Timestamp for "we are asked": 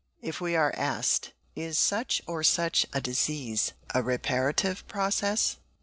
0.41-1.31